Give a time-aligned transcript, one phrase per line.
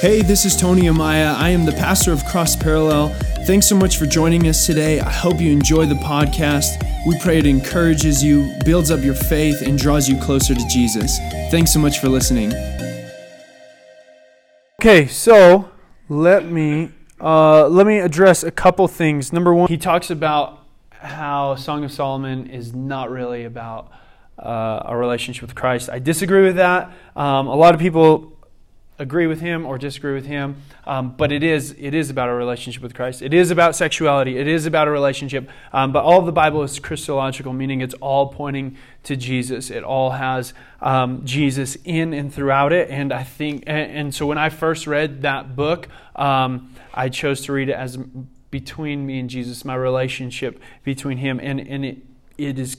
[0.00, 1.34] Hey, this is Tony Amaya.
[1.34, 3.08] I am the pastor of Cross Parallel.
[3.46, 4.98] Thanks so much for joining us today.
[4.98, 6.82] I hope you enjoy the podcast.
[7.06, 11.18] We pray it encourages you, builds up your faith, and draws you closer to Jesus.
[11.50, 12.52] Thanks so much for listening.
[14.80, 15.70] Okay, so
[16.08, 19.32] let me uh, let me address a couple things.
[19.34, 23.92] Number one, he talks about how Song of Solomon is not really about
[24.40, 25.90] uh, a relationship with Christ.
[25.90, 26.92] I disagree with that.
[27.14, 28.36] Um, a lot of people
[29.00, 32.34] agree with him or disagree with him, um, but it is it is about a
[32.34, 33.22] relationship with Christ.
[33.22, 34.36] It is about sexuality.
[34.36, 35.48] It is about a relationship.
[35.72, 39.70] Um, but all of the Bible is Christological, meaning it's all pointing to Jesus.
[39.70, 42.90] It all has um, Jesus in and throughout it.
[42.90, 47.40] And I think, and, and so when I first read that book, um, I chose
[47.42, 47.96] to read it as
[48.50, 51.98] between me and Jesus, my relationship between Him, and and it
[52.36, 52.76] it is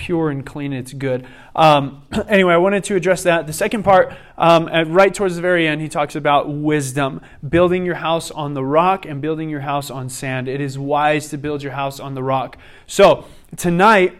[0.00, 1.26] pure and clean it's good.
[1.54, 3.46] Um, anyway, I wanted to address that.
[3.46, 7.96] The second part, um, right towards the very end, he talks about wisdom, building your
[7.96, 10.48] house on the rock and building your house on sand.
[10.48, 12.56] It is wise to build your house on the rock.
[12.86, 13.26] So,
[13.58, 14.16] tonight,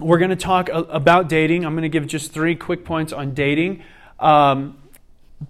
[0.00, 1.64] we're going to talk about dating.
[1.64, 3.84] I'm going to give just three quick points on dating.
[4.18, 4.76] Um,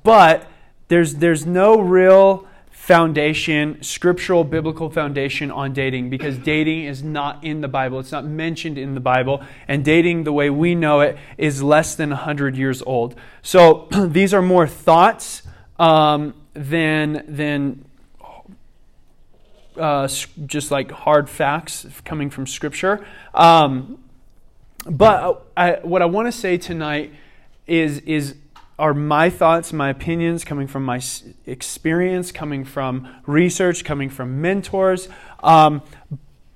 [0.02, 0.50] but
[0.88, 2.46] there's, there's no real
[2.86, 7.98] foundation, scriptural, biblical foundation on dating because dating is not in the Bible.
[7.98, 9.42] It's not mentioned in the Bible.
[9.66, 13.16] And dating, the way we know it, is less than 100 years old.
[13.42, 15.42] So these are more thoughts
[15.80, 17.84] um, than, than
[19.76, 20.06] uh,
[20.46, 23.04] just like hard facts coming from Scripture.
[23.34, 23.98] Um,
[24.88, 27.12] but I, what I want to say tonight
[27.66, 28.36] is, is
[28.78, 31.00] are my thoughts, my opinions coming from my
[31.46, 35.08] experience, coming from research, coming from mentors.
[35.42, 35.82] Um,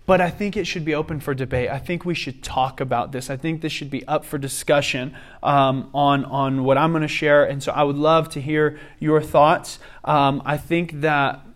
[0.06, 1.70] but I think it should be open for debate.
[1.70, 3.30] I think we should talk about this.
[3.30, 7.08] I think this should be up for discussion um, on, on what I'm going to
[7.08, 7.44] share.
[7.44, 9.78] And so I would love to hear your thoughts.
[10.04, 11.46] Um, I think that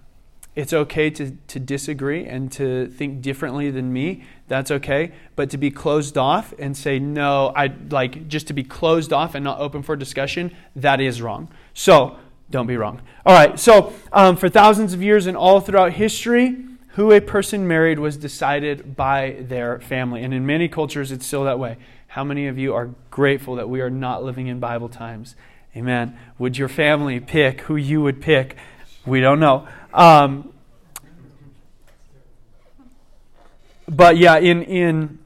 [0.55, 4.25] it's okay to, to disagree and to think differently than me.
[4.47, 5.12] That's okay.
[5.37, 9.34] But to be closed off and say, no, I like just to be closed off
[9.34, 11.49] and not open for discussion, that is wrong.
[11.72, 12.19] So
[12.50, 13.00] don't be wrong.
[13.25, 13.59] All right.
[13.59, 16.56] So um, for thousands of years and all throughout history,
[16.94, 20.22] who a person married was decided by their family.
[20.22, 21.76] And in many cultures, it's still that way.
[22.06, 25.34] How many of you are grateful that we are not living in Bible times?
[25.76, 26.16] Amen.
[26.38, 28.56] Would your family pick who you would pick?
[29.05, 29.66] We don't know.
[29.93, 30.53] Um,
[33.89, 35.19] but yeah, in, in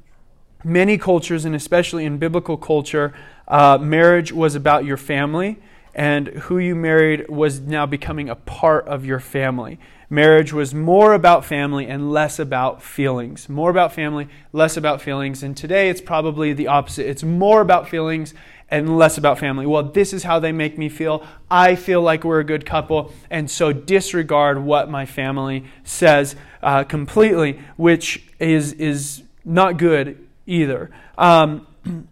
[0.65, 3.15] many cultures, and especially in biblical culture,
[3.47, 5.59] uh, marriage was about your family,
[5.95, 9.79] and who you married was now becoming a part of your family.
[10.11, 13.49] Marriage was more about family and less about feelings.
[13.49, 15.43] More about family, less about feelings.
[15.43, 17.07] And today it's probably the opposite.
[17.07, 18.33] It's more about feelings
[18.71, 19.67] and less about family.
[19.67, 21.25] Well, this is how they make me feel.
[21.51, 26.85] I feel like we're a good couple, and so disregard what my family says uh,
[26.85, 30.91] completely, which is is not good either.
[31.17, 31.67] Um,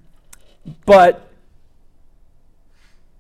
[0.87, 1.27] but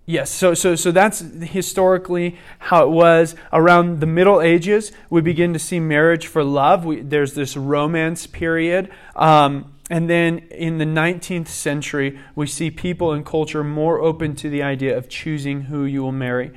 [0.08, 3.34] Yes, so, so, so that's historically how it was.
[3.52, 6.84] Around the Middle Ages, we begin to see marriage for love.
[6.84, 8.88] We, there's this romance period.
[9.16, 14.50] Um, and then in the 19th century, we see people and culture more open to
[14.50, 16.52] the idea of choosing who you will marry.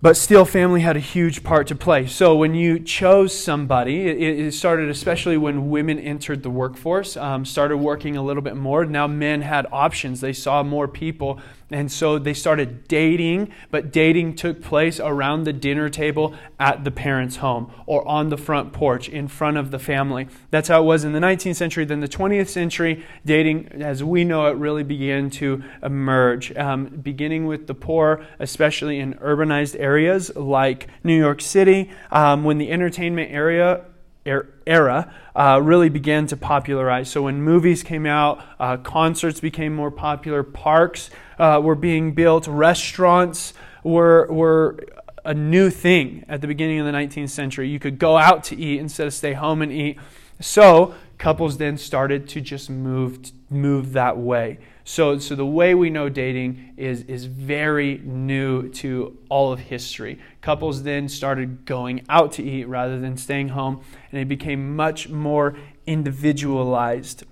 [0.00, 2.06] But still, family had a huge part to play.
[2.06, 7.78] So when you chose somebody, it, started especially when women entered the workforce, um, started
[7.78, 8.84] working a little bit more.
[8.84, 10.20] Now men had options.
[10.20, 11.40] They saw more people
[11.70, 16.92] and so they started dating, but dating took place around the dinner table at the
[16.92, 20.28] parents' home or on the front porch in front of the family.
[20.50, 21.84] That's how it was in the 19th century.
[21.84, 27.46] Then the 20th century, dating, as we know it, really began to emerge, um, beginning
[27.46, 33.32] with the poor, especially in urbanized areas like New York City, um, when the entertainment
[33.32, 33.84] area
[34.26, 37.10] era uh, really began to popularize.
[37.10, 42.46] So when movies came out, uh, concerts became more popular, parks uh, were being built,
[42.46, 44.84] restaurants were, were
[45.24, 47.68] a new thing at the beginning of the 19th century.
[47.68, 49.98] You could go out to eat instead of stay home and eat.
[50.40, 54.58] So couples then started to just move move that way.
[54.88, 60.20] So, so the way we know dating is, is very new to all of history.
[60.42, 65.08] Couples then started going out to eat rather than staying home, and it became much
[65.08, 65.56] more
[65.88, 67.24] individualized.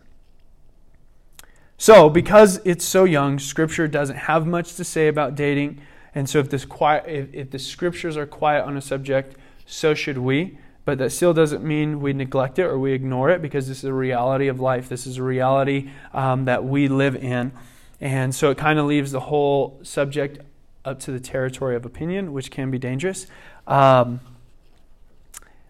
[1.78, 5.80] So, because it's so young, Scripture doesn't have much to say about dating.
[6.12, 9.94] And so, if, this quiet, if, if the Scriptures are quiet on a subject, so
[9.94, 10.58] should we.
[10.84, 13.84] But that still doesn't mean we neglect it or we ignore it because this is
[13.84, 14.88] a reality of life.
[14.88, 17.52] This is a reality um, that we live in.
[18.00, 20.40] And so it kind of leaves the whole subject
[20.84, 23.26] up to the territory of opinion, which can be dangerous.
[23.66, 24.20] Um,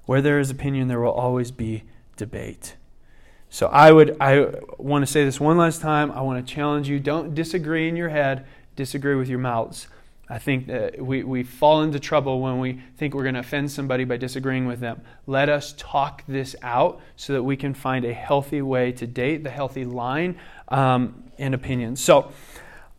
[0.07, 1.85] where there is opinion, there will always be
[2.17, 2.75] debate.
[3.49, 6.11] So I would I want to say this one last time.
[6.11, 6.99] I want to challenge you.
[6.99, 8.45] Don't disagree in your head,
[8.75, 9.87] disagree with your mouths.
[10.29, 13.71] I think that we, we fall into trouble when we think we're going to offend
[13.71, 15.03] somebody by disagreeing with them.
[15.27, 19.45] Let us talk this out so that we can find a healthy way to date,
[19.45, 20.39] the healthy line
[20.69, 22.01] um, in opinions.
[22.01, 22.33] So,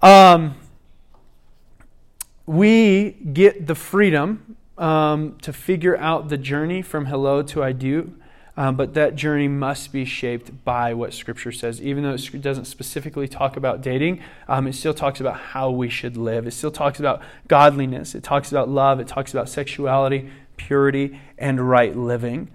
[0.02, 0.56] um,
[2.46, 8.14] we get the freedom um, to figure out the journey from hello to I do,
[8.58, 11.82] um, but that journey must be shaped by what Scripture says.
[11.82, 15.90] Even though it doesn't specifically talk about dating, um, it still talks about how we
[15.90, 16.48] should live.
[16.48, 18.16] It still talks about godliness.
[18.16, 19.00] It talks about love.
[19.00, 22.50] It talks about sexuality, purity, and right living.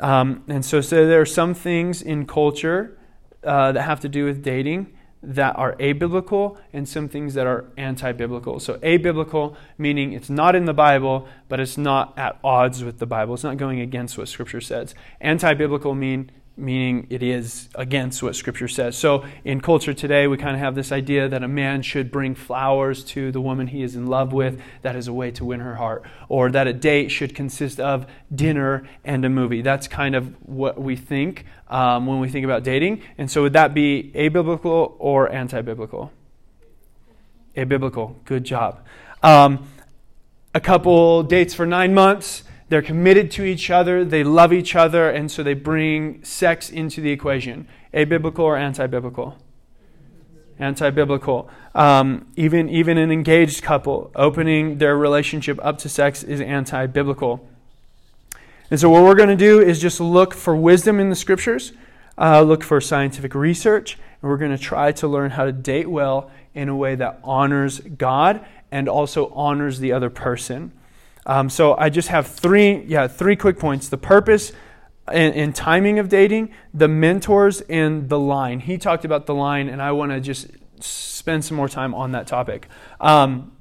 [0.00, 2.98] Um, and so, so there are some things in culture
[3.42, 7.64] uh, that have to do with dating that are abiblical and some things that are
[7.76, 8.60] anti biblical.
[8.60, 13.06] So, abiblical meaning it's not in the Bible, but it's not at odds with the
[13.06, 13.34] Bible.
[13.34, 14.94] It's not going against what Scripture says.
[15.20, 18.96] Anti biblical mean meaning it is against what Scripture says.
[18.96, 22.34] So, in culture today, we kind of have this idea that a man should bring
[22.34, 24.60] flowers to the woman he is in love with.
[24.82, 26.02] That is a way to win her heart.
[26.28, 29.62] Or that a date should consist of dinner and a movie.
[29.62, 33.02] That's kind of what we think um, when we think about dating.
[33.16, 36.12] And so, would that be abiblical or anti biblical?
[37.56, 38.16] Abiblical.
[38.24, 38.84] Good job.
[39.22, 39.68] Um,
[40.54, 45.08] a couple dates for nine months they're committed to each other, they love each other,
[45.08, 47.66] and so they bring sex into the equation.
[47.94, 49.36] Abiblical or anti biblical?
[50.58, 51.48] Anti biblical.
[51.74, 57.48] Um, even, even an engaged couple, opening their relationship up to sex is anti biblical.
[58.70, 61.72] And so, what we're going to do is just look for wisdom in the scriptures,
[62.18, 65.88] uh, look for scientific research, and we're going to try to learn how to date
[65.88, 70.72] well in a way that honors God and also honors the other person.
[71.28, 74.52] Um, so I just have three, yeah, three quick points: the purpose
[75.06, 78.60] and, and, timing of dating, the mentors, and the line.
[78.60, 80.48] He talked about the line, and I want to just
[80.80, 82.66] spend some more time on that topic.
[83.00, 83.52] Um,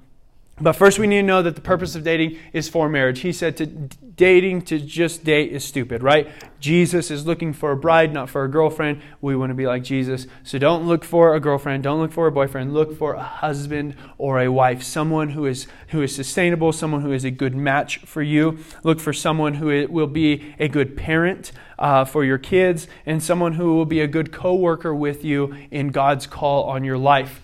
[0.59, 3.19] but first, we need to know that the purpose of dating is for marriage.
[3.19, 6.27] He said to dating to just date is stupid, right?
[6.59, 8.99] Jesus is looking for a bride, not for a girlfriend.
[9.21, 10.25] We want to be like Jesus.
[10.43, 12.73] So don't look for a girlfriend, don't look for a boyfriend.
[12.73, 17.11] Look for a husband or a wife, someone who is who is sustainable, someone who
[17.11, 18.57] is a good match for you.
[18.83, 23.53] Look for someone who will be a good parent uh, for your kids, and someone
[23.53, 27.43] who will be a good co-worker with you in God's call on your life.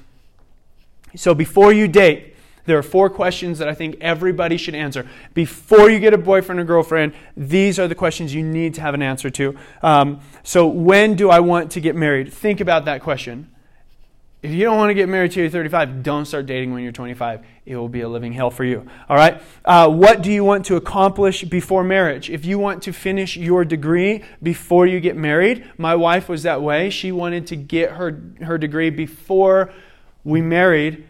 [1.15, 2.32] So before you date
[2.65, 5.07] there are four questions that I think everybody should answer.
[5.33, 8.93] Before you get a boyfriend or girlfriend, these are the questions you need to have
[8.93, 9.57] an answer to.
[9.81, 12.31] Um, so, when do I want to get married?
[12.31, 13.49] Think about that question.
[14.43, 16.91] If you don't want to get married till you're 35, don't start dating when you're
[16.91, 17.45] 25.
[17.65, 18.85] It will be a living hell for you.
[19.07, 19.41] All right?
[19.63, 22.29] Uh, what do you want to accomplish before marriage?
[22.29, 26.61] If you want to finish your degree before you get married, my wife was that
[26.61, 26.89] way.
[26.89, 29.71] She wanted to get her, her degree before
[30.25, 31.07] we married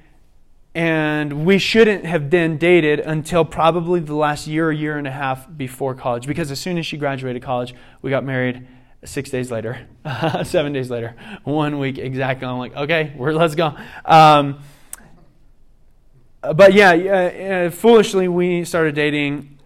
[0.75, 5.11] and we shouldn't have then dated until probably the last year or year and a
[5.11, 6.25] half before college.
[6.25, 8.67] Because as soon as she graduated college we got married
[9.05, 9.85] six days later
[10.43, 12.47] seven days later one week exactly.
[12.47, 13.75] I'm like okay we're, let's go.
[14.05, 14.61] Um,
[16.41, 19.59] but yeah uh, foolishly we started dating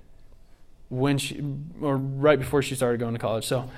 [0.89, 1.43] when she
[1.81, 3.45] or right before she started going to college.
[3.45, 3.69] So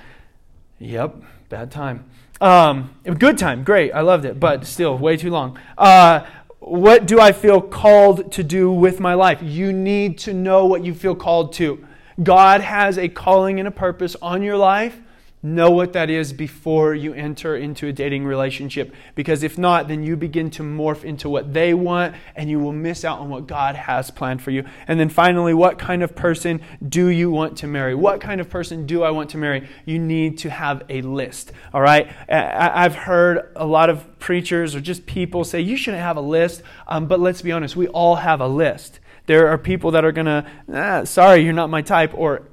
[0.79, 1.15] yep
[1.49, 2.09] bad time.
[2.41, 3.65] Um, good time.
[3.65, 3.91] Great.
[3.91, 5.59] I loved it but still way too long.
[5.77, 6.25] Uh,
[6.69, 9.39] what do I feel called to do with my life?
[9.41, 11.85] You need to know what you feel called to.
[12.21, 15.01] God has a calling and a purpose on your life.
[15.41, 18.93] Know what that is before you enter into a dating relationship.
[19.15, 22.73] Because if not, then you begin to morph into what they want and you will
[22.73, 24.65] miss out on what God has planned for you.
[24.85, 27.95] And then finally, what kind of person do you want to marry?
[27.95, 29.69] What kind of person do I want to marry?
[29.85, 31.53] You need to have a list.
[31.73, 32.11] All right?
[32.27, 36.63] I've heard a lot of preachers or just people say you shouldn't have a list.
[36.85, 38.99] Um, but let's be honest, we all have a list.
[39.25, 42.49] There are people that are going to, ah, sorry, you're not my type, or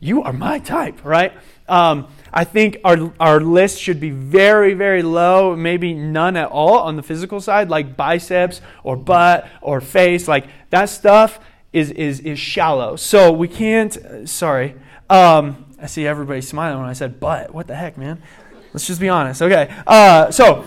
[0.00, 1.32] you are my type, right?
[1.68, 6.78] Um, I think our, our list should be very, very low, maybe none at all
[6.80, 10.28] on the physical side, like biceps or butt or face.
[10.28, 11.40] Like that stuff
[11.72, 12.96] is, is, is shallow.
[12.96, 14.74] So we can't, sorry.
[15.08, 17.54] Um, I see everybody smiling when I said butt.
[17.54, 18.22] What the heck, man?
[18.72, 19.40] Let's just be honest.
[19.40, 19.74] Okay.
[19.86, 20.64] Uh, so,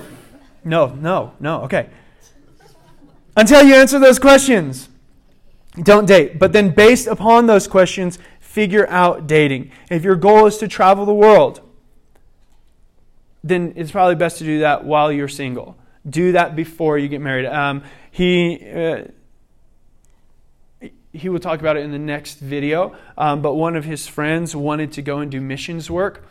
[0.64, 1.62] no, no, no.
[1.62, 1.90] Okay.
[3.38, 4.90] Until you answer those questions,
[5.84, 6.40] don't date.
[6.40, 8.20] But then, based upon those questions,
[8.60, 9.72] figure out dating.
[9.90, 11.62] If your goal is to travel the world,
[13.42, 15.78] then it's probably best to do that while you're single.
[16.06, 17.46] Do that before you get married.
[17.46, 18.70] Um, he.
[18.70, 19.04] Uh,
[21.12, 24.56] he will talk about it in the next video, um, but one of his friends
[24.56, 26.28] wanted to go and do missions work.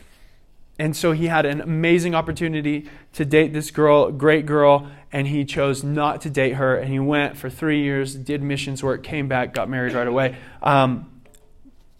[0.79, 5.45] And so he had an amazing opportunity to date this girl, great girl, and he
[5.45, 6.77] chose not to date her.
[6.77, 10.37] And he went for three years, did missions work, came back, got married right away.
[10.63, 11.11] Um,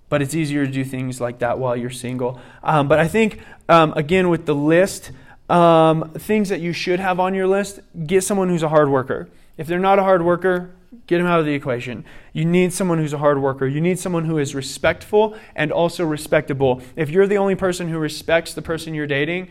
[0.09, 2.41] but it's easier to do things like that while you're single.
[2.63, 5.11] Um, but I think, um, again, with the list,
[5.49, 9.29] um, things that you should have on your list, get someone who's a hard worker.
[9.57, 10.73] If they're not a hard worker,
[11.07, 12.05] Get them out of the equation.
[12.33, 13.67] You need someone who's a hard worker.
[13.67, 16.83] You need someone who is respectful and also respectable.
[16.97, 19.51] If you're the only person who respects the person you're dating,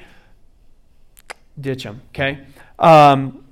[1.60, 2.46] ditch them, okay?
[2.80, 3.44] Um,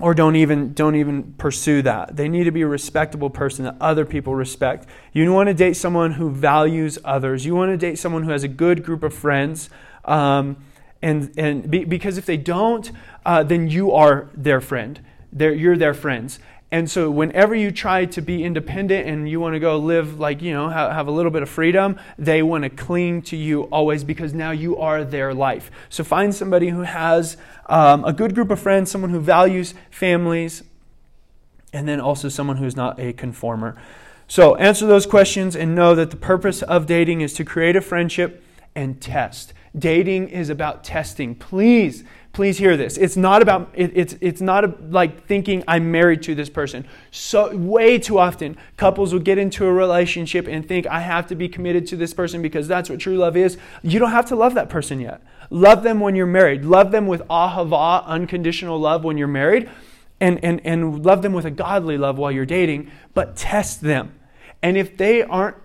[0.00, 2.16] or don't even don't even pursue that.
[2.16, 4.86] They need to be a respectable person that other people respect.
[5.12, 7.44] You want to date someone who values others.
[7.44, 9.70] You want to date someone who has a good group of friends.
[10.04, 10.56] Um,
[11.02, 12.90] and and be, because if they don't,
[13.26, 15.00] uh, then you are their friend.
[15.32, 16.38] They're, you're their friends.
[16.70, 20.42] And so, whenever you try to be independent and you want to go live like,
[20.42, 23.62] you know, have, have a little bit of freedom, they want to cling to you
[23.64, 25.70] always because now you are their life.
[25.88, 30.62] So, find somebody who has um, a good group of friends, someone who values families,
[31.72, 33.80] and then also someone who's not a conformer.
[34.26, 37.80] So, answer those questions and know that the purpose of dating is to create a
[37.80, 38.44] friendship
[38.74, 39.54] and test.
[39.76, 41.34] Dating is about testing.
[41.34, 42.04] Please
[42.38, 42.96] please hear this.
[42.96, 46.86] It's not about it, it's it's not a, like thinking I'm married to this person.
[47.10, 51.34] So way too often couples will get into a relationship and think I have to
[51.34, 53.58] be committed to this person because that's what true love is.
[53.82, 55.20] You don't have to love that person yet.
[55.50, 56.64] Love them when you're married.
[56.64, 59.68] Love them with ahava, unconditional love when you're married.
[60.20, 64.14] And, and, and love them with a godly love while you're dating, but test them.
[64.62, 65.56] And if they aren't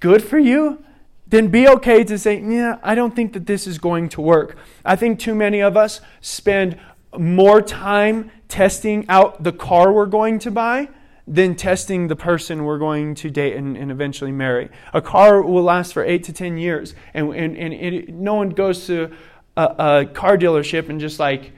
[0.00, 0.82] good for you,
[1.26, 4.56] then be okay to say, yeah, I don't think that this is going to work.
[4.84, 6.78] I think too many of us spend
[7.16, 10.88] more time testing out the car we're going to buy
[11.26, 14.68] than testing the person we're going to date and, and eventually marry.
[14.92, 18.50] A car will last for eight to ten years, and, and, and it, no one
[18.50, 19.10] goes to
[19.56, 21.52] a, a car dealership and just like,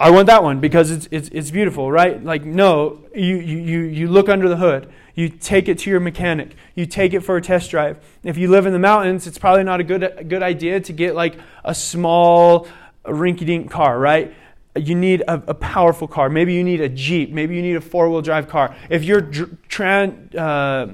[0.00, 2.22] I want that one because it's, it's, it's beautiful, right?
[2.24, 4.90] Like, no, you, you, you look under the hood.
[5.14, 6.54] You take it to your mechanic.
[6.74, 7.98] You take it for a test drive.
[8.22, 10.92] If you live in the mountains, it's probably not a good, a good idea to
[10.92, 12.66] get like a small
[13.04, 14.34] rinky dink car, right?
[14.74, 16.30] You need a, a, powerful car.
[16.30, 17.30] Maybe you need a Jeep.
[17.30, 18.74] Maybe you need a four wheel drive car.
[18.88, 20.86] If you're tran, uh,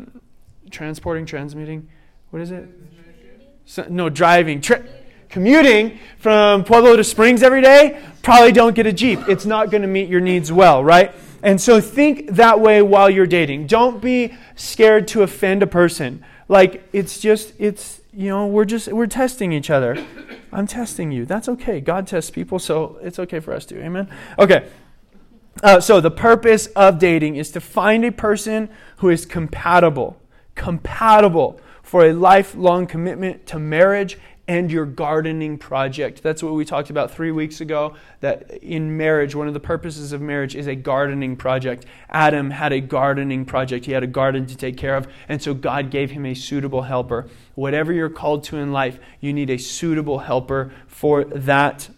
[0.71, 1.89] transporting, transmitting,
[2.31, 2.69] what is it?
[3.67, 4.61] So, no, driving.
[4.61, 4.85] Tra-
[5.29, 9.21] commuting from Pueblo to Springs every day, probably don't get a Jeep.
[9.29, 11.15] It's not going to meet your needs well, right?
[11.43, 13.67] And so think that way while you're dating.
[13.67, 16.25] Don't be scared to offend a person.
[16.49, 20.05] Like it's just it's you know, we're just we're testing each other.
[20.53, 21.25] I'm testing you.
[21.25, 21.81] That's okay.
[21.81, 23.81] God tests people, so it's okay for us to.
[23.81, 24.09] Amen.
[24.39, 24.69] Okay.
[25.63, 30.21] Uh, so the purpose of dating is to find a person who is compatible,
[30.55, 34.19] compatible for a lifelong commitment to marriage
[34.49, 36.23] and your gardening project.
[36.23, 37.95] That's what we talked about three weeks ago.
[38.21, 41.85] That in marriage, one of the purposes of marriage is a gardening project.
[42.09, 45.53] Adam had a gardening project, he had a garden to take care of, and so
[45.53, 47.29] God gave him a suitable helper.
[47.55, 51.91] Whatever you're called to in life, you need a suitable helper for that.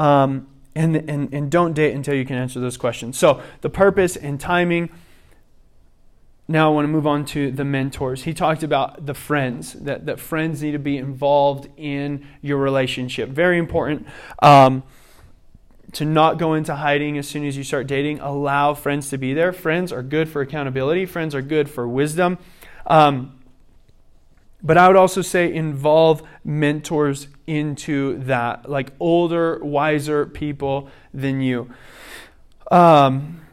[0.00, 3.16] Um, and, and, and don't date until you can answer those questions.
[3.16, 4.90] So, the purpose and timing
[6.48, 8.22] now I want to move on to the mentors.
[8.22, 13.30] He talked about the friends, that, that friends need to be involved in your relationship.
[13.30, 14.06] Very important
[14.40, 14.84] um,
[15.92, 18.20] to not go into hiding as soon as you start dating.
[18.20, 19.52] Allow friends to be there.
[19.52, 22.38] Friends are good for accountability, friends are good for wisdom.
[22.86, 23.32] Um,
[24.62, 31.70] but I would also say involve mentors into that, like older, wiser people than you.
[32.70, 33.45] Um,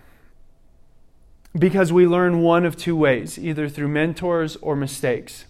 [1.58, 5.46] because we learn one of two ways either through mentors or mistakes.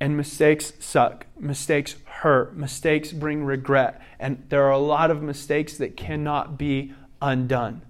[0.00, 1.26] And mistakes suck.
[1.38, 2.56] Mistakes hurt.
[2.56, 4.00] Mistakes bring regret.
[4.18, 7.82] And there are a lot of mistakes that cannot be undone.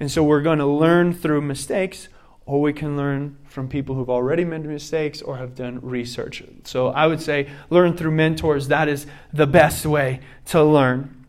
[0.00, 2.08] And so we're going to learn through mistakes,
[2.44, 6.42] or we can learn from people who've already made mistakes or have done research.
[6.64, 8.68] So I would say learn through mentors.
[8.68, 11.25] That is the best way to learn.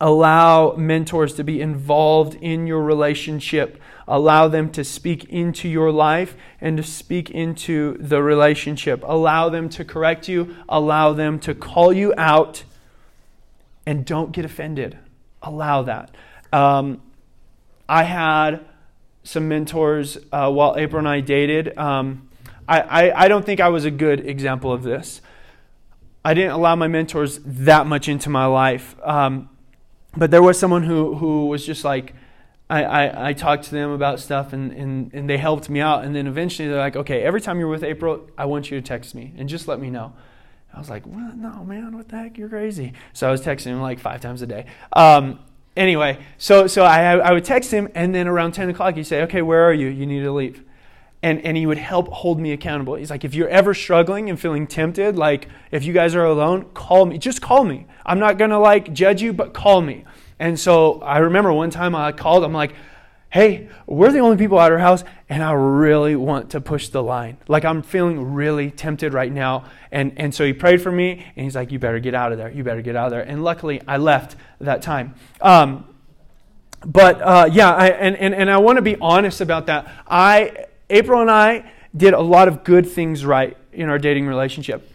[0.00, 6.36] Allow mentors to be involved in your relationship Allow them to speak into your life
[6.60, 9.02] and to speak into the relationship.
[9.04, 10.54] Allow them to correct you.
[10.68, 12.62] Allow them to call you out.
[13.84, 14.98] And don't get offended.
[15.42, 16.14] Allow that.
[16.52, 17.02] Um,
[17.88, 18.64] I had
[19.24, 21.76] some mentors uh, while April and I dated.
[21.76, 22.28] Um,
[22.68, 25.20] I, I, I don't think I was a good example of this.
[26.24, 28.96] I didn't allow my mentors that much into my life.
[29.02, 29.48] Um,
[30.16, 32.14] but there was someone who, who was just like,
[32.68, 36.04] I, I, I, talked to them about stuff and, and, and they helped me out.
[36.04, 38.86] And then eventually they're like, okay, every time you're with April, I want you to
[38.86, 40.14] text me and just let me know.
[40.74, 42.36] I was like, no, man, what the heck?
[42.36, 42.92] You're crazy.
[43.12, 44.66] So I was texting him like five times a day.
[44.92, 45.38] Um,
[45.76, 49.22] anyway, so, so I, I would text him, and then around 10 o'clock, he'd say,
[49.22, 49.86] okay, where are you?
[49.88, 50.62] You need to leave.
[51.22, 52.94] And, and he would help hold me accountable.
[52.94, 56.66] He's like, if you're ever struggling and feeling tempted, like if you guys are alone,
[56.74, 57.18] call me.
[57.18, 57.86] Just call me.
[58.04, 60.04] I'm not to like judge you, but call me.
[60.38, 62.74] And so I remember one time I called, I'm like,
[63.30, 67.02] hey, we're the only people at our house, and I really want to push the
[67.02, 67.38] line.
[67.48, 69.64] Like I'm feeling really tempted right now.
[69.90, 72.38] And, and so he prayed for me, and he's like, you better get out of
[72.38, 72.50] there.
[72.50, 73.22] You better get out of there.
[73.22, 75.14] And luckily, I left that time.
[75.40, 75.86] Um,
[76.84, 79.90] but uh, yeah, I, and, and, and I want to be honest about that.
[80.06, 84.90] I, April and I did a lot of good things right in our dating relationship.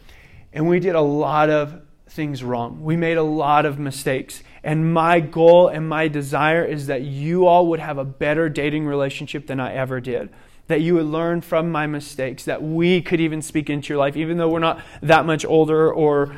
[0.54, 2.84] And we did a lot of things wrong.
[2.84, 4.44] We made a lot of mistakes.
[4.64, 8.86] And my goal and my desire is that you all would have a better dating
[8.86, 10.30] relationship than I ever did.
[10.68, 14.16] That you would learn from my mistakes, that we could even speak into your life,
[14.16, 16.36] even though we're not that much older or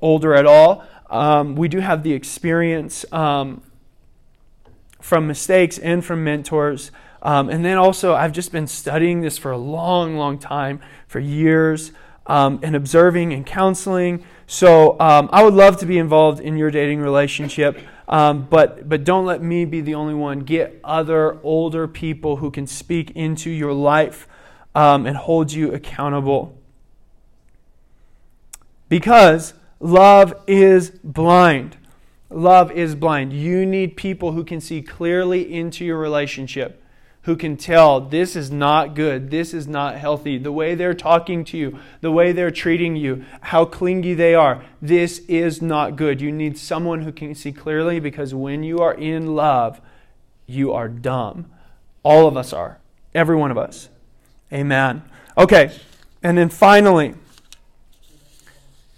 [0.00, 0.84] older at all.
[1.10, 3.62] Um, we do have the experience um,
[5.00, 6.90] from mistakes and from mentors.
[7.22, 11.20] Um, and then also, I've just been studying this for a long, long time, for
[11.20, 11.92] years,
[12.26, 14.24] um, and observing and counseling.
[14.46, 19.04] So um, I would love to be involved in your dating relationship, um, but but
[19.04, 20.40] don't let me be the only one.
[20.40, 24.28] Get other older people who can speak into your life
[24.74, 26.56] um, and hold you accountable.
[28.88, 31.76] Because love is blind.
[32.30, 33.32] Love is blind.
[33.32, 36.82] You need people who can see clearly into your relationship
[37.22, 41.44] who can tell this is not good, this is not healthy, the way they're talking
[41.44, 46.20] to you, the way they're treating you, how clingy they are, this is not good.
[46.20, 49.80] You need someone who can see clearly because when you are in love,
[50.46, 51.50] you are dumb.
[52.02, 52.78] All of us are,
[53.14, 53.88] every one of us.
[54.52, 55.02] Amen.
[55.36, 55.72] Okay,
[56.22, 57.14] and then finally,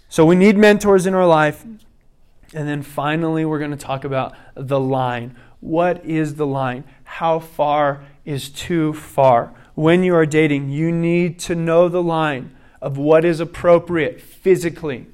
[0.09, 1.65] so we need mentors in our life.
[2.53, 5.37] And then finally, we're going to talk about the line.
[5.61, 6.85] What is the line?
[7.05, 9.53] How far is too far.
[9.75, 15.07] When you are dating, you need to know the line of what is appropriate physically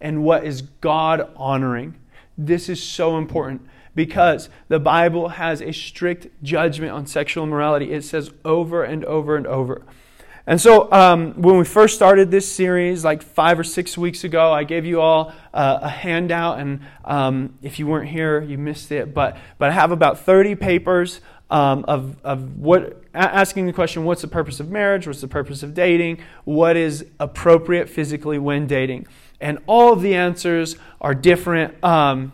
[0.00, 1.94] and what is God honoring.
[2.36, 3.62] This is so important
[3.94, 7.92] because the Bible has a strict judgment on sexual immorality.
[7.92, 9.82] It says over and over and over.
[10.46, 14.52] And so, um, when we first started this series, like five or six weeks ago,
[14.52, 18.92] I gave you all uh, a handout, and um, if you weren't here, you missed
[18.92, 19.14] it.
[19.14, 24.20] But but I have about 30 papers um, of, of what asking the question what's
[24.20, 25.06] the purpose of marriage?
[25.06, 26.18] What's the purpose of dating?
[26.44, 29.06] What is appropriate physically when dating?
[29.40, 32.32] And all of the answers are different um,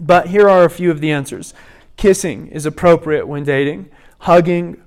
[0.00, 1.54] but here are a few of the answers.
[1.96, 3.90] Kissing is appropriate when dating.
[4.20, 4.82] Hugging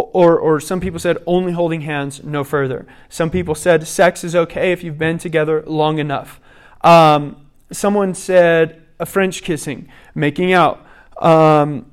[0.00, 4.34] or, or some people said only holding hands no further some people said sex is
[4.34, 6.40] okay if you've been together long enough
[6.82, 7.36] um,
[7.70, 10.84] someone said a french kissing making out
[11.20, 11.86] um,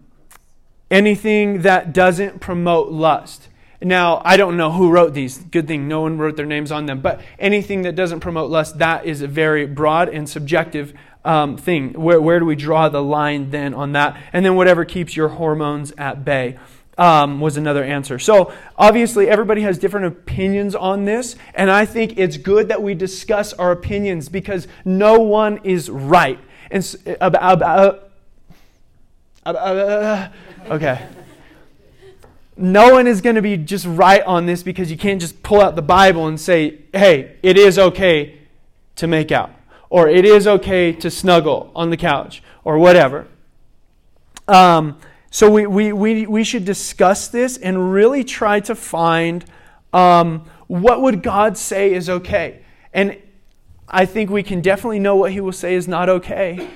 [0.89, 3.49] anything that doesn't promote lust.
[3.81, 5.37] Now, I don't know who wrote these.
[5.37, 7.01] Good thing no one wrote their names on them.
[7.01, 11.93] But anything that doesn't promote lust, that is a very broad and subjective um, thing.
[11.93, 14.17] Where, where do we draw the line then on that?
[14.31, 16.57] And then whatever keeps your hormones at bay.
[16.97, 18.17] Um, was another answer.
[18.19, 22.95] So, obviously, everybody has different opinions on this, and I think it's good that we
[22.95, 26.39] discuss our opinions because no one is right.
[26.71, 28.11] And about, about,
[29.43, 30.31] about,
[30.71, 31.07] Okay.
[32.57, 35.61] No one is going to be just right on this because you can't just pull
[35.61, 38.39] out the Bible and say, hey, it is okay
[38.95, 39.51] to make out,
[39.89, 43.27] or it is okay to snuggle on the couch, or whatever.
[44.47, 44.97] Um,
[45.35, 49.43] so we, we, we, we should discuss this and really try to find
[49.91, 52.63] um, what would God say is okay.
[52.93, 53.17] And
[53.89, 56.69] I think we can definitely know what he will say is not okay.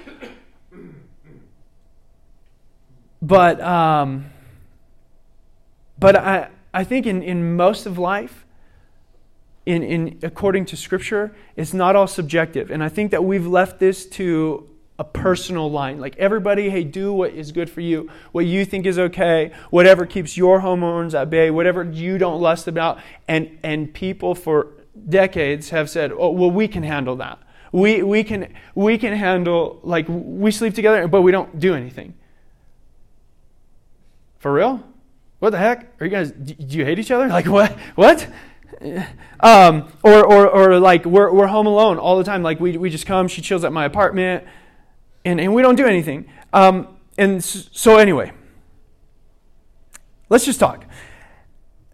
[3.21, 4.29] But, um,
[5.97, 8.45] but I, I think in, in most of life,
[9.65, 12.71] in, in, according to Scripture, it's not all subjective.
[12.71, 14.69] And I think that we've left this to
[14.99, 15.99] a personal line.
[15.99, 20.05] Like everybody, hey, do what is good for you, what you think is okay, whatever
[20.05, 22.99] keeps your hormones at bay, whatever you don't lust about.
[23.27, 24.73] And, and people for
[25.07, 27.39] decades have said, oh, well, we can handle that.
[27.71, 32.15] We, we, can, we can handle, like, we sleep together, but we don't do anything.
[34.39, 34.83] For real?
[35.39, 35.93] What the heck?
[36.01, 37.27] Are you guys, do you hate each other?
[37.27, 37.71] Like, what?
[37.95, 38.27] What?
[39.39, 42.43] Um, or, or, or like, we're, we're home alone all the time.
[42.43, 44.45] Like, we, we just come, she chills at my apartment,
[45.25, 46.25] and, and we don't do anything.
[46.53, 48.31] Um, and so, anyway,
[50.29, 50.85] let's just talk.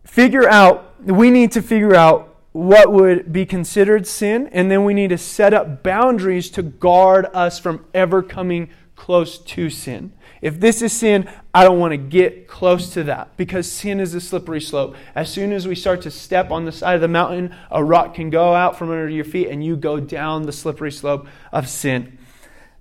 [0.03, 4.93] Figure out, we need to figure out what would be considered sin, and then we
[4.93, 10.13] need to set up boundaries to guard us from ever coming close to sin.
[10.41, 14.13] If this is sin, I don't want to get close to that because sin is
[14.13, 14.95] a slippery slope.
[15.15, 18.13] As soon as we start to step on the side of the mountain, a rock
[18.13, 21.67] can go out from under your feet and you go down the slippery slope of
[21.67, 22.17] sin.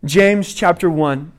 [0.04, 1.32] James chapter 1,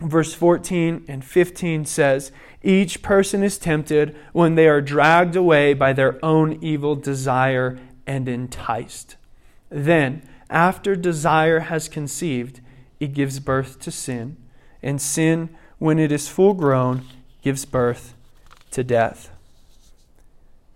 [0.00, 5.92] verse 14 and 15 says, Each person is tempted when they are dragged away by
[5.92, 9.16] their own evil desire and enticed.
[9.70, 12.60] Then, after desire has conceived,
[12.98, 14.36] it gives birth to sin
[14.84, 17.04] and sin, when it is full grown,
[17.42, 18.14] gives birth
[18.70, 19.30] to death.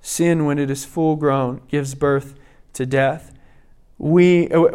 [0.01, 2.35] Sin, when it is full grown, gives birth
[2.73, 3.33] to death.
[3.99, 4.49] We.
[4.49, 4.71] Uh,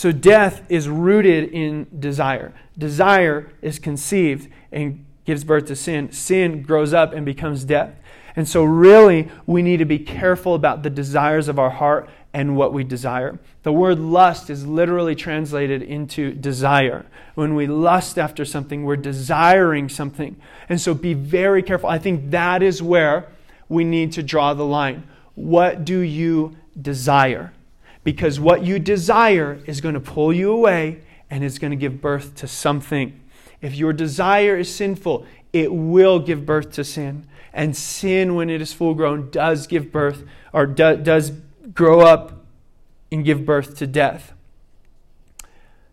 [0.00, 2.54] So, death is rooted in desire.
[2.78, 6.10] Desire is conceived and gives birth to sin.
[6.10, 7.92] Sin grows up and becomes death.
[8.34, 12.56] And so, really, we need to be careful about the desires of our heart and
[12.56, 13.38] what we desire.
[13.62, 17.04] The word lust is literally translated into desire.
[17.34, 20.40] When we lust after something, we're desiring something.
[20.70, 21.90] And so be very careful.
[21.90, 23.28] I think that is where
[23.68, 25.06] we need to draw the line.
[25.34, 27.52] What do you desire?
[28.02, 32.00] Because what you desire is going to pull you away and it's going to give
[32.00, 33.20] birth to something.
[33.60, 37.26] If your desire is sinful, it will give birth to sin.
[37.52, 41.32] And sin, when it is full grown, does give birth or do, does
[41.74, 42.44] grow up
[43.12, 44.32] and give birth to death.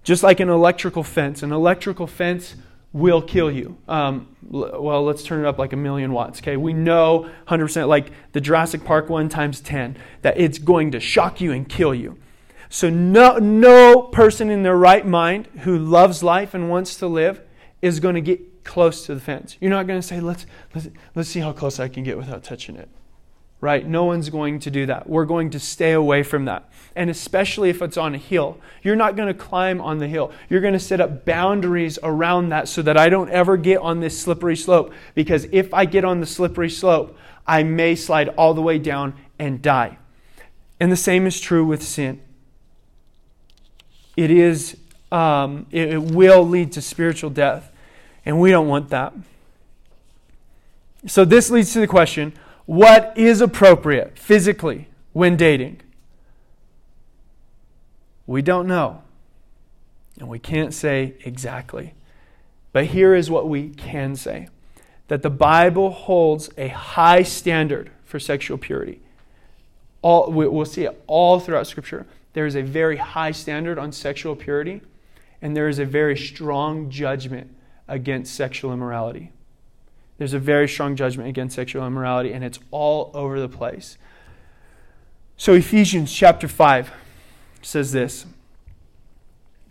[0.03, 2.55] Just like an electrical fence, an electrical fence
[2.93, 3.77] will kill you.
[3.87, 6.39] Um, well, let's turn it up like a million watts.
[6.39, 10.99] Okay, we know 100% like the Jurassic Park one times 10 that it's going to
[10.99, 12.17] shock you and kill you.
[12.69, 17.41] So no no person in their right mind who loves life and wants to live
[17.81, 19.55] is going to get close to the fence.
[19.61, 20.45] You're not going to say let's
[20.75, 22.89] let's let's see how close I can get without touching it
[23.59, 23.87] right?
[23.87, 25.09] No one's going to do that.
[25.09, 26.69] We're going to stay away from that.
[26.95, 30.31] And especially if it's on a hill, you're not going to climb on the hill.
[30.49, 33.99] You're going to set up boundaries around that so that I don't ever get on
[33.99, 34.93] this slippery slope.
[35.15, 39.13] Because if I get on the slippery slope, I may slide all the way down
[39.39, 39.97] and die.
[40.79, 42.21] And the same is true with sin.
[44.15, 44.77] It is,
[45.11, 47.71] um, it, it will lead to spiritual death.
[48.25, 49.13] And we don't want that.
[51.05, 52.33] So this leads to the question
[52.67, 55.81] what is appropriate physically when dating?
[58.27, 59.01] We don't know.
[60.19, 61.93] And we can't say exactly.
[62.73, 64.49] But here is what we can say
[65.07, 68.99] that the Bible holds a high standard for sexual purity.
[70.01, 72.05] All, we'll see it all throughout Scripture.
[72.33, 74.81] There is a very high standard on sexual purity,
[75.41, 77.49] and there is a very strong judgment
[77.87, 79.31] against sexual immorality.
[80.17, 83.97] There's a very strong judgment against sexual immorality, and it's all over the place.
[85.35, 86.91] So, Ephesians chapter 5
[87.61, 88.25] says this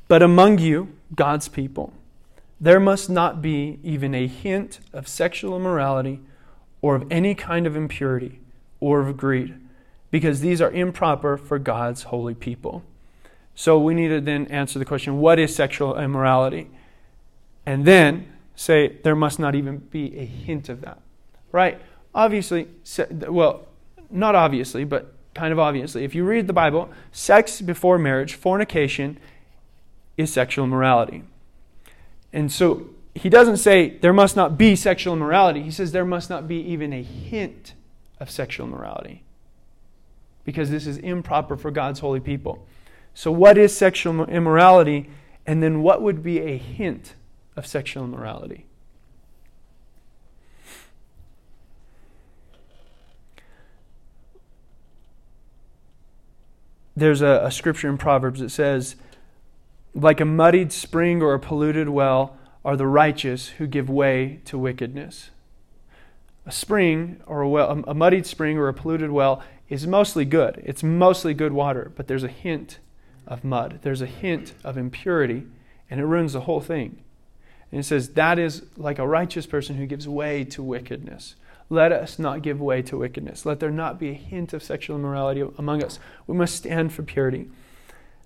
[0.06, 1.92] But among you, God's people,
[2.60, 6.20] there must not be even a hint of sexual immorality
[6.80, 8.38] or of any kind of impurity
[8.78, 9.54] or of greed,
[10.12, 12.84] because these are improper for God's holy people.
[13.56, 16.70] So, we need to then answer the question what is sexual immorality?
[17.64, 20.98] And then say there must not even be a hint of that.
[21.52, 21.80] Right?
[22.14, 22.68] Obviously,
[23.28, 23.66] well,
[24.10, 26.02] not obviously, but kind of obviously.
[26.02, 29.18] If you read the Bible, sex before marriage, fornication,
[30.16, 31.22] is sexual immorality.
[32.32, 35.62] And so he doesn't say there must not be sexual immorality.
[35.62, 37.74] He says there must not be even a hint
[38.18, 39.22] of sexual immorality.
[40.44, 42.66] Because this is improper for God's holy people.
[43.14, 45.10] So, what is sexual immorality?
[45.46, 47.14] And then, what would be a hint
[47.56, 48.66] of sexual immorality.
[56.94, 58.96] There's a, a scripture in Proverbs that says,
[59.94, 64.58] like a muddied spring or a polluted well are the righteous who give way to
[64.58, 65.30] wickedness.
[66.46, 70.62] A spring or a well, a muddied spring or a polluted well is mostly good.
[70.64, 72.78] It's mostly good water, but there's a hint
[73.26, 73.80] of mud.
[73.82, 75.46] There's a hint of impurity,
[75.90, 77.02] and it ruins the whole thing.
[77.70, 81.34] And it says, That is like a righteous person who gives way to wickedness.
[81.68, 83.44] Let us not give way to wickedness.
[83.44, 85.98] Let there not be a hint of sexual immorality among us.
[86.26, 87.48] We must stand for purity.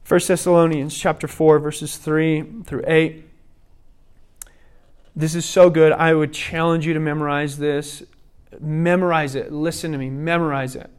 [0.07, 3.25] 1 Thessalonians chapter 4, verses 3 through 8.
[5.17, 5.93] This is so good.
[5.93, 8.03] I would challenge you to memorize this.
[8.61, 9.53] Memorize it.
[9.53, 10.11] Listen to me.
[10.11, 10.91] Memorize it.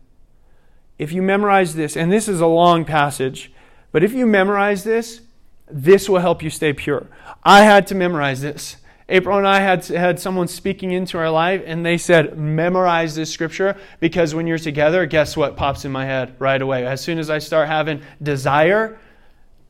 [0.97, 3.51] If you memorize this, and this is a long passage,
[3.91, 5.21] but if you memorize this,
[5.71, 7.07] This will help you stay pure.
[7.43, 8.77] I had to memorize this.
[9.09, 13.31] April and I had, had someone speaking into our life, and they said, memorize this
[13.31, 16.85] scripture because when you're together, guess what pops in my head right away?
[16.85, 18.97] As soon as I start having desire,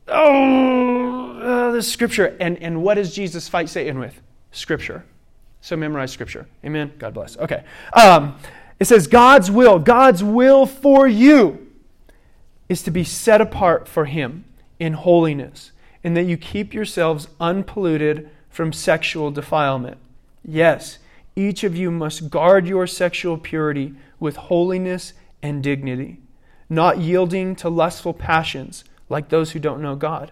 [0.06, 2.36] oh, uh, the scripture.
[2.38, 4.20] And, and what does Jesus fight Satan with?
[4.52, 5.04] Scripture.
[5.60, 6.46] So memorize scripture.
[6.64, 6.92] Amen.
[6.98, 7.36] God bless.
[7.36, 7.64] Okay.
[7.92, 8.36] Um,
[8.78, 11.68] it says, God's will, God's will for you
[12.68, 14.44] is to be set apart for Him
[14.78, 15.71] in holiness,
[16.04, 19.98] and that you keep yourselves unpolluted from sexual defilement.
[20.44, 20.98] Yes,
[21.34, 26.20] each of you must guard your sexual purity with holiness and dignity,
[26.68, 30.30] not yielding to lustful passions like those who don't know God.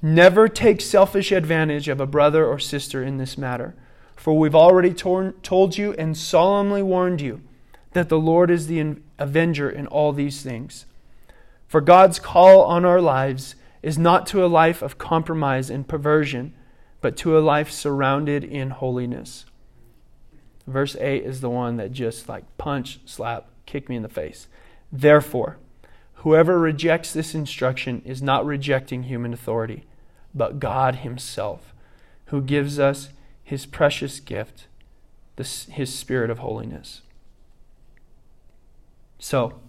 [0.00, 3.74] Never take selfish advantage of a brother or sister in this matter,
[4.16, 7.42] for we've already torn, told you and solemnly warned you
[7.92, 10.86] that the Lord is the avenger in all these things.
[11.66, 16.54] For God's call on our lives is not to a life of compromise and perversion,
[17.00, 19.44] but to a life surrounded in holiness.
[20.66, 24.48] Verse 8 is the one that just like punch, slap, kick me in the face.
[24.92, 25.58] Therefore,
[26.16, 29.84] whoever rejects this instruction is not rejecting human authority,
[30.34, 31.72] but God Himself,
[32.26, 33.10] who gives us
[33.42, 34.66] His precious gift,
[35.36, 37.02] His Spirit of holiness.
[39.18, 39.60] So,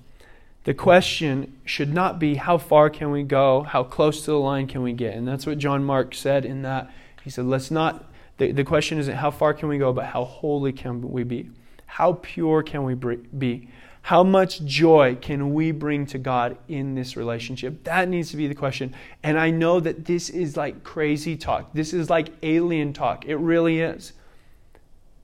[0.69, 4.67] the question should not be how far can we go, how close to the line
[4.67, 5.15] can we get.
[5.15, 6.91] And that's what John Mark said in that.
[7.23, 8.05] He said, let's not,
[8.37, 11.49] the, the question isn't how far can we go, but how holy can we be?
[11.87, 13.69] How pure can we be?
[14.03, 17.83] How much joy can we bring to God in this relationship?
[17.85, 18.93] That needs to be the question.
[19.23, 21.73] And I know that this is like crazy talk.
[21.73, 23.25] This is like alien talk.
[23.25, 24.13] It really is.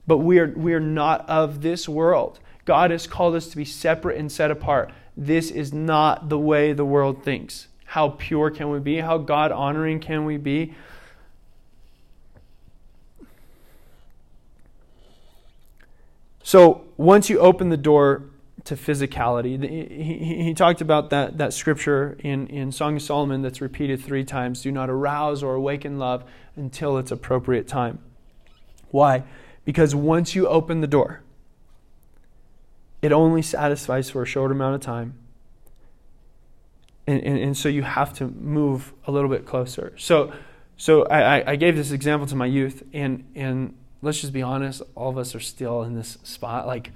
[0.08, 2.40] But we are, we are not of this world.
[2.64, 4.90] God has called us to be separate and set apart.
[5.16, 7.68] This is not the way the world thinks.
[7.86, 8.98] How pure can we be?
[8.98, 10.74] How God honoring can we be?
[16.42, 18.24] So, once you open the door
[18.64, 23.60] to physicality, he, he, talked about that, that scripture in, in Song of Solomon that's
[23.60, 26.24] repeated three times do not arouse or awaken love
[26.54, 27.98] until its appropriate time.
[28.90, 29.24] Why?
[29.64, 31.22] Because once you open the door,
[33.06, 35.14] it only satisfies for a short amount of time.
[37.06, 39.92] And, and, and so you have to move a little bit closer.
[39.96, 40.32] So,
[40.76, 44.82] so I, I gave this example to my youth, and, and let's just be honest,
[44.96, 46.66] all of us are still in this spot.
[46.66, 46.90] Like,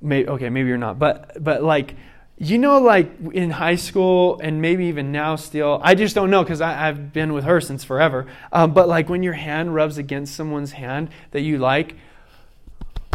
[0.00, 1.96] may, okay, maybe you're not, but, but like,
[2.38, 6.42] you know, like in high school and maybe even now still, I just don't know
[6.42, 8.26] because I've been with her since forever.
[8.54, 11.94] Um, but like when your hand rubs against someone's hand that you like,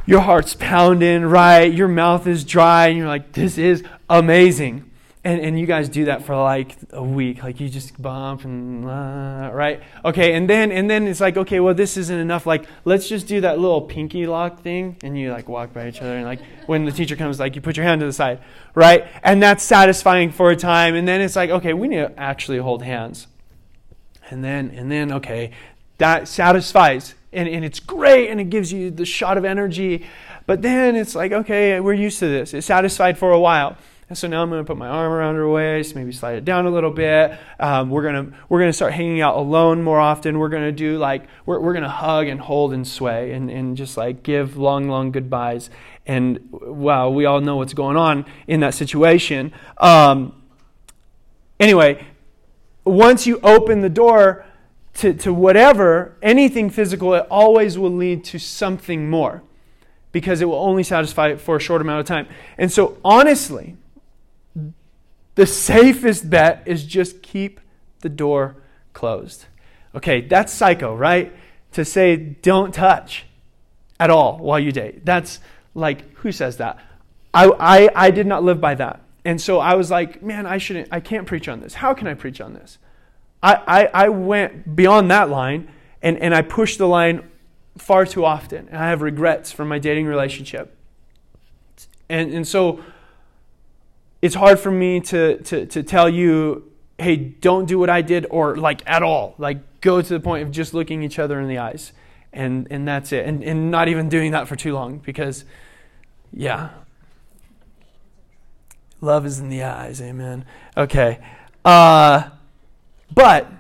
[0.08, 1.72] your heart's pounding, right?
[1.72, 4.90] Your mouth is dry, and you're like, this is amazing.
[5.24, 8.86] And, and you guys do that for like a week, like you just bump and
[8.86, 12.46] uh, right, okay, and then and then it's like okay, well this isn't enough.
[12.46, 16.00] Like let's just do that little pinky lock thing, and you like walk by each
[16.00, 18.40] other, and like when the teacher comes, like you put your hand to the side,
[18.74, 22.18] right, and that's satisfying for a time, and then it's like okay, we need to
[22.18, 23.28] actually hold hands,
[24.30, 25.52] and then and then okay,
[25.98, 30.06] that satisfies and, and it's great and it gives you the shot of energy.
[30.46, 32.54] But then it's like, okay, we're used to this.
[32.54, 33.78] It's satisfied for a while.
[34.10, 36.46] And so now I'm going to put my arm around her waist, maybe slide it
[36.46, 37.38] down a little bit.
[37.60, 40.40] Um, we're going to we're going to start hanging out alone more often.
[40.40, 43.52] We're going to do like we're we're going to hug and hold and sway and
[43.52, 45.70] and just like give long long goodbyes.
[46.06, 49.52] And wow, we all know what's going on in that situation.
[49.78, 50.42] Um,
[51.60, 52.08] anyway,
[52.86, 54.46] once you open the door,
[54.98, 59.44] to, to whatever, anything physical, it always will lead to something more
[60.12, 62.28] because it will only satisfy it for a short amount of time.
[62.58, 63.78] And so, honestly,
[65.36, 67.60] the safest bet is just keep
[68.00, 68.56] the door
[68.94, 69.46] closed.
[69.94, 71.32] Okay, that's psycho, right?
[71.74, 73.26] To say don't touch
[74.00, 75.06] at all while you date.
[75.06, 75.40] That's
[75.76, 76.80] like, who says that?
[77.34, 79.02] I, I, I did not live by that.
[79.24, 81.76] And so I was like, man, I shouldn't, I can't preach on this.
[81.76, 82.80] How can I preach on this?
[83.42, 85.70] I, I, I went beyond that line
[86.02, 87.30] and, and I pushed the line
[87.78, 88.68] far too often.
[88.70, 90.76] And I have regrets from my dating relationship.
[92.10, 92.84] And, and so
[94.22, 98.26] it's hard for me to, to, to tell you, hey, don't do what I did
[98.30, 99.36] or like at all.
[99.38, 101.94] Like go to the point of just looking each other in the eyes.
[102.34, 103.26] And, and that's it.
[103.26, 105.46] And, and not even doing that for too long because,
[106.32, 106.70] yeah.
[109.00, 110.02] Love is in the eyes.
[110.02, 110.46] Amen.
[110.76, 111.20] Okay.
[111.64, 112.30] Uh,
[113.14, 113.52] but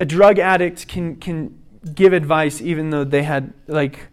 [0.00, 1.58] a drug addict can, can
[1.94, 4.08] give advice even though they had, like,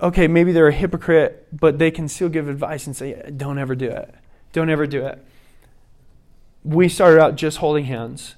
[0.00, 3.74] okay, maybe they're a hypocrite, but they can still give advice and say, don't ever
[3.74, 4.14] do it.
[4.52, 5.24] Don't ever do it.
[6.64, 8.34] we started out just holding hands,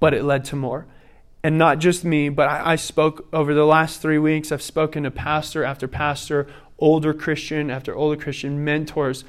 [0.00, 0.86] but it led to more.
[1.42, 4.50] And not just me, but I, I spoke over the last three weeks.
[4.50, 9.24] I've spoken to pastor after pastor, older Christian after older Christian, mentors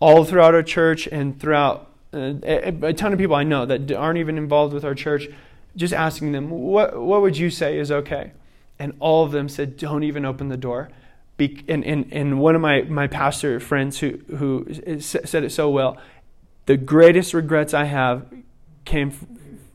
[0.00, 3.90] all throughout our church and throughout uh, a, a ton of people I know that
[3.92, 5.28] aren't even involved with our church,
[5.76, 8.32] just asking them, what, what would you say is okay?
[8.78, 10.90] And all of them said, don't even open the door.
[11.36, 15.68] Be, and, and, and one of my, my pastor friends who, who said it so
[15.68, 15.98] well
[16.66, 18.26] the greatest regrets I have
[18.84, 19.10] came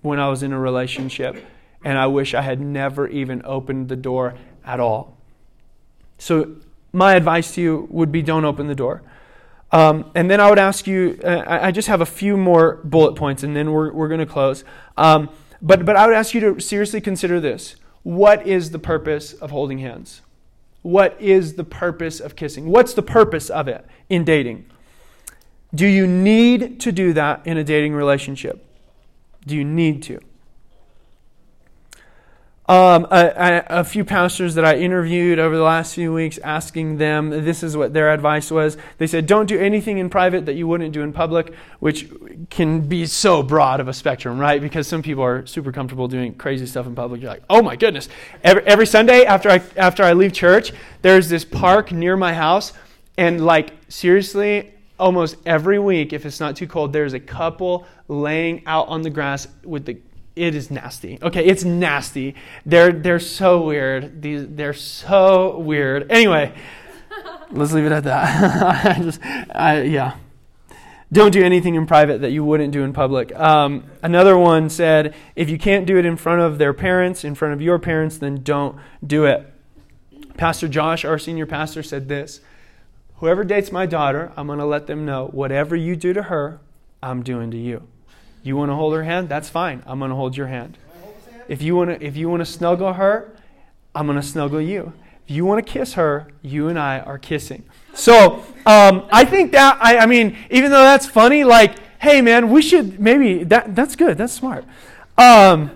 [0.01, 1.43] when I was in a relationship,
[1.83, 5.17] and I wish I had never even opened the door at all.
[6.17, 6.55] So,
[6.91, 9.03] my advice to you would be don't open the door.
[9.71, 13.15] Um, and then I would ask you, uh, I just have a few more bullet
[13.15, 14.63] points, and then we're, we're going to close.
[14.97, 15.29] Um,
[15.61, 17.75] but, but I would ask you to seriously consider this.
[18.03, 20.21] What is the purpose of holding hands?
[20.81, 22.67] What is the purpose of kissing?
[22.67, 24.65] What's the purpose of it in dating?
[25.75, 28.65] Do you need to do that in a dating relationship?
[29.45, 30.19] Do you need to?
[32.69, 37.31] Um, a, a, few pastors that I interviewed over the last few weeks, asking them,
[37.31, 38.77] this is what their advice was.
[38.99, 42.07] They said, don't do anything in private that you wouldn't do in public, which
[42.51, 44.61] can be so broad of a spectrum, right?
[44.61, 47.21] Because some people are super comfortable doing crazy stuff in public.
[47.21, 48.07] You're like, oh my goodness.
[48.43, 52.73] Every, every Sunday after I, after I leave church, there's this park near my house,
[53.17, 58.61] and like, seriously, almost every week, if it's not too cold, there's a couple laying
[58.67, 59.97] out on the grass with the
[60.35, 61.19] it is nasty.
[61.21, 62.35] Okay, it's nasty.
[62.65, 64.21] They're they're so weird.
[64.21, 66.11] These they're so weird.
[66.11, 66.53] Anyway,
[67.51, 68.85] let's leave it at that.
[68.97, 70.15] I just I, yeah.
[71.11, 73.33] Don't do anything in private that you wouldn't do in public.
[73.35, 77.33] Um, another one said, if you can't do it in front of their parents, in
[77.33, 79.51] front of your parents, then don't do it.
[80.37, 82.41] Pastor Josh, our senior pastor, said this
[83.15, 86.61] Whoever dates my daughter, I'm going to let them know whatever you do to her,
[87.01, 87.87] I'm doing to you.
[88.43, 89.29] You want to hold her hand?
[89.29, 89.83] That's fine.
[89.85, 90.77] I'm going to hold your hand.
[91.47, 93.35] If you want to, if you want to snuggle her,
[93.93, 94.93] I'm going to snuggle you.
[95.27, 97.63] If you want to kiss her, you and I are kissing.
[97.93, 102.49] So um, I think that I, I mean, even though that's funny, like, hey man,
[102.49, 104.17] we should maybe that that's good.
[104.17, 104.65] That's smart.
[105.17, 105.71] Um,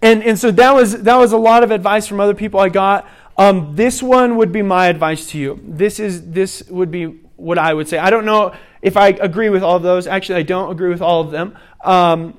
[0.00, 2.68] and and so that was that was a lot of advice from other people I
[2.68, 3.06] got.
[3.36, 5.60] Um, this one would be my advice to you.
[5.62, 7.98] This is this would be what I would say.
[7.98, 10.06] I don't know if I agree with all of those.
[10.06, 12.38] Actually, I don't agree with all of them um,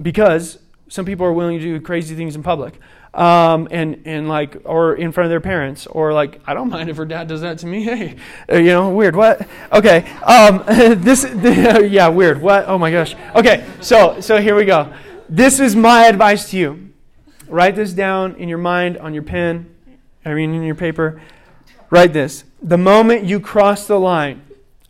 [0.00, 2.78] because some people are willing to do crazy things in public.
[3.14, 6.90] Um, and and like or in front of their parents or like I don't mind
[6.90, 7.82] if her dad does that to me.
[7.84, 8.16] Hey,
[8.52, 9.16] uh, you know, weird.
[9.16, 9.48] What?
[9.72, 10.08] Okay.
[10.22, 10.62] Um,
[11.00, 11.24] this,
[11.90, 12.42] yeah, weird.
[12.42, 12.66] What?
[12.68, 13.16] Oh my gosh.
[13.34, 13.66] Okay.
[13.80, 14.92] So so here we go.
[15.28, 16.92] This is my advice to you.
[17.48, 19.74] Write this down in your mind on your pen.
[20.24, 21.20] I mean, in your paper,
[21.88, 22.44] write this.
[22.62, 24.42] The moment you cross the line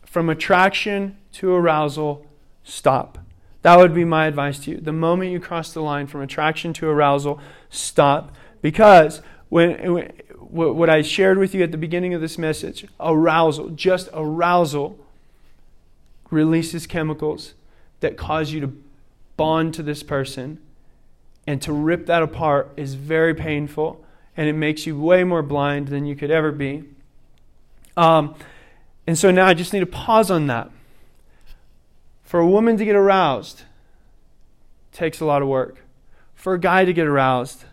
[0.09, 2.25] from attraction to arousal,
[2.63, 3.19] stop.
[3.61, 4.77] That would be my advice to you.
[4.77, 8.33] The moment you cross the line from attraction to arousal, stop.
[8.61, 10.11] Because when, when
[10.49, 14.97] what I shared with you at the beginning of this message, arousal, just arousal,
[16.31, 17.53] releases chemicals
[17.99, 18.73] that cause you to
[19.37, 20.59] bond to this person.
[21.45, 24.03] And to rip that apart is very painful
[24.35, 26.85] and it makes you way more blind than you could ever be.
[27.97, 28.35] Um,
[29.09, 30.69] and so now I just need to pause on that.
[32.21, 33.63] For a woman to get aroused
[34.91, 35.83] takes a lot of work.
[36.35, 37.65] For a guy to get aroused,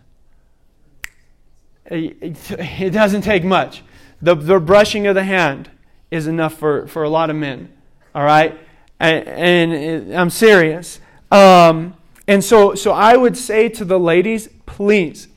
[1.85, 3.83] it doesn't take much.
[4.19, 5.69] The, the brushing of the hand
[6.09, 7.71] is enough for, for a lot of men.
[8.15, 8.59] All right?
[8.99, 10.99] And, and I'm serious.
[11.29, 11.93] Um,
[12.27, 15.27] and so, so I would say to the ladies, please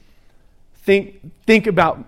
[0.77, 2.03] think, think about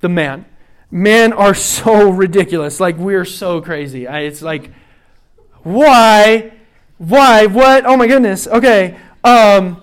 [0.00, 0.46] the man.
[0.90, 2.80] Men are so ridiculous.
[2.80, 4.06] Like, we're so crazy.
[4.06, 4.70] I, it's like,
[5.62, 6.52] why?
[6.98, 7.46] Why?
[7.46, 7.84] What?
[7.86, 8.46] Oh my goodness.
[8.46, 8.96] Okay.
[9.24, 9.82] Um,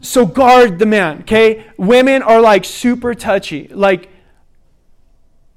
[0.00, 1.66] so guard the man, okay?
[1.76, 3.68] Women are like super touchy.
[3.68, 4.08] Like,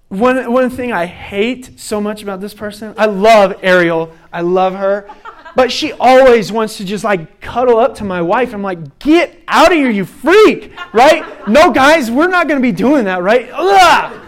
[0.10, 4.12] one, one thing I hate so much about this person, I love Ariel.
[4.34, 5.08] I love her.
[5.56, 8.54] But she always wants to just like cuddle up to my wife.
[8.54, 11.48] I'm like, get out of here, you freak, right?
[11.48, 13.50] No, guys, we're not going to be doing that, right?
[13.52, 14.22] Ugh!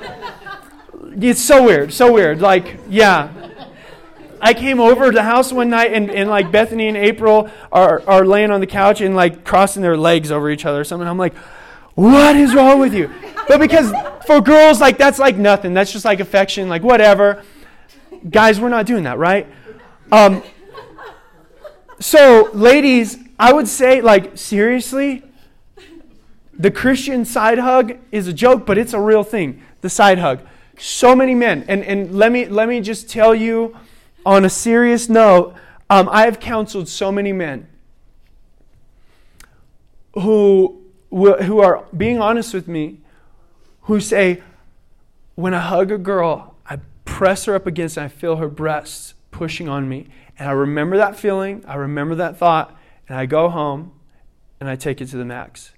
[1.21, 2.41] It's so weird, so weird.
[2.41, 3.29] Like, yeah.
[4.43, 8.01] I came over to the house one night and, and like Bethany and April are,
[8.07, 11.07] are laying on the couch and like crossing their legs over each other or something.
[11.07, 11.35] I'm like,
[11.93, 13.11] what is wrong with you?
[13.47, 13.93] But because
[14.25, 15.75] for girls, like that's like nothing.
[15.75, 17.43] That's just like affection, like whatever.
[18.27, 19.47] Guys, we're not doing that, right?
[20.11, 20.41] Um,
[22.01, 25.23] so, ladies, I would say, like, seriously,
[26.53, 29.61] the Christian side hug is a joke, but it's a real thing.
[29.79, 30.41] The side hug.
[30.77, 33.77] So many men, and, and let me let me just tell you
[34.25, 35.55] on a serious note,
[35.91, 37.67] Um, I have counseled so many men
[40.13, 42.99] who, who are being honest with me,
[43.81, 44.41] who say,
[45.35, 49.15] when I hug a girl, I press her up against and I feel her breasts
[49.31, 50.07] pushing on me.
[50.41, 52.75] And I remember that feeling, I remember that thought,
[53.07, 53.91] and I go home
[54.59, 55.71] and I take it to the max.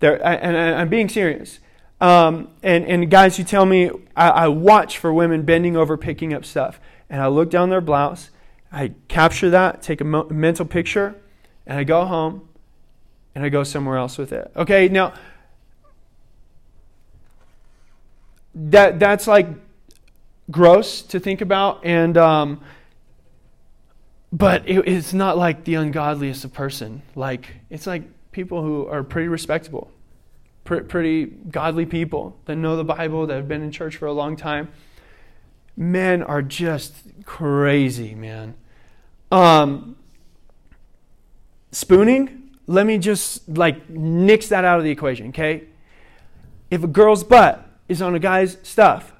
[0.00, 1.60] There, I, and I, I'm being serious.
[2.00, 6.34] Um, and, and guys who tell me, I, I watch for women bending over picking
[6.34, 6.80] up stuff.
[7.08, 8.30] And I look down their blouse,
[8.72, 11.14] I capture that, take a mo- mental picture,
[11.64, 12.48] and I go home
[13.32, 14.50] and I go somewhere else with it.
[14.56, 15.14] Okay, now
[18.56, 19.46] that that's like
[20.50, 22.60] gross to think about, and um,
[24.34, 27.02] but it, it's not like the ungodliest of person.
[27.14, 29.92] Like it's like people who are pretty respectable,
[30.64, 34.12] pr- pretty godly people that know the Bible, that have been in church for a
[34.12, 34.68] long time.
[35.76, 38.54] Men are just crazy, man.
[39.30, 39.94] Um,
[41.70, 45.64] spooning, let me just like nix that out of the equation, okay?
[46.72, 49.12] If a girl's butt is on a guy's stuff,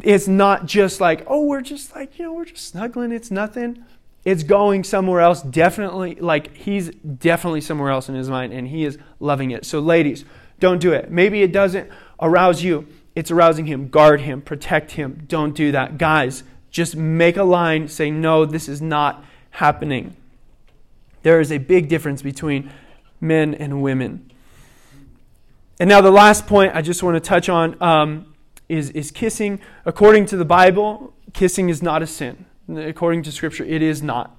[0.00, 3.84] it's not just like, oh, we're just like, you know, we're just snuggling, it's nothing.
[4.24, 8.84] It's going somewhere else, definitely, like he's definitely somewhere else in his mind and he
[8.84, 9.66] is loving it.
[9.66, 10.24] So, ladies,
[10.60, 11.10] don't do it.
[11.10, 13.88] Maybe it doesn't arouse you, it's arousing him.
[13.88, 15.24] Guard him, protect him.
[15.28, 15.98] Don't do that.
[15.98, 20.16] Guys, just make a line, say, no, this is not happening.
[21.22, 22.72] There is a big difference between
[23.20, 24.30] men and women.
[25.78, 28.34] And now, the last point I just want to touch on um,
[28.68, 29.60] is, is kissing.
[29.84, 32.46] According to the Bible, kissing is not a sin.
[32.68, 34.36] According to Scripture, it is not.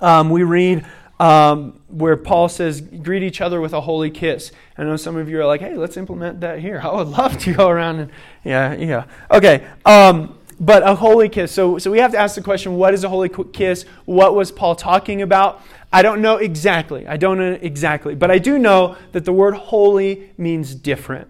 [0.00, 0.86] Um, we read
[1.20, 4.52] um, where Paul says, greet each other with a holy kiss.
[4.76, 6.80] I know some of you are like, hey, let's implement that here.
[6.84, 8.10] I would love to go around and,
[8.42, 9.04] yeah, yeah.
[9.30, 9.66] Okay.
[9.84, 11.52] Um, but a holy kiss.
[11.52, 13.84] So, so we have to ask the question what is a holy kiss?
[14.04, 15.62] What was Paul talking about?
[15.92, 17.06] I don't know exactly.
[17.06, 18.14] I don't know exactly.
[18.14, 21.28] But I do know that the word holy means different.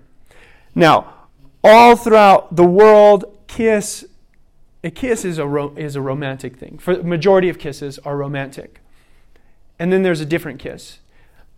[0.74, 1.26] Now,
[1.62, 4.06] all throughout the world, kiss,
[4.84, 6.78] a kiss is a, is a romantic thing.
[6.78, 8.80] For the majority of kisses are romantic.
[9.80, 11.00] And then there's a different kiss,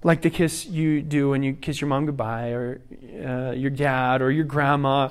[0.03, 2.81] like the kiss you do when you kiss your mom goodbye, or
[3.23, 5.11] uh, your dad, or your grandma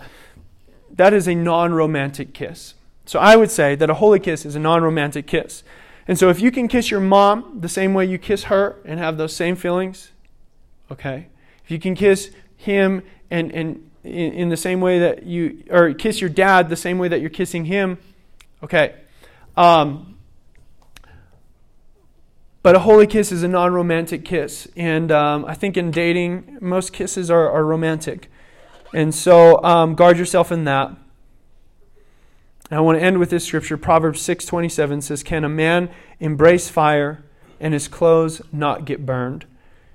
[0.95, 2.73] that is a non romantic kiss.
[3.05, 5.63] So I would say that a holy kiss is a non romantic kiss.
[6.07, 8.99] And so if you can kiss your mom the same way you kiss her and
[8.99, 10.11] have those same feelings,
[10.91, 11.27] okay.
[11.63, 13.01] If you can kiss him
[13.31, 16.97] and, and in, in the same way that you, or kiss your dad the same
[16.97, 17.97] way that you're kissing him,
[18.63, 18.95] okay.
[19.57, 20.17] Um,
[22.65, 24.67] but a holy kiss is a non romantic kiss.
[24.75, 28.31] And um, I think in dating, most kisses are, are romantic.
[28.91, 30.87] And so um, guard yourself in that.
[32.69, 33.77] And I want to end with this scripture.
[33.77, 37.23] Proverbs 6:27 says, "Can a man embrace fire
[37.59, 39.45] and his clothes not get burned?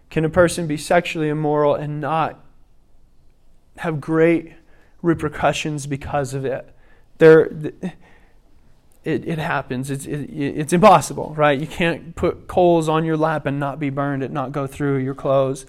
[0.09, 2.45] Can a person be sexually immoral and not
[3.81, 4.55] have great
[5.03, 6.75] repercussions because of it?"
[7.19, 7.51] There
[9.05, 9.91] it, it happens.
[9.91, 11.59] It's, it, it's impossible, right?
[11.59, 14.99] You can't put coals on your lap and not be burned, and not go through
[14.99, 15.67] your clothes.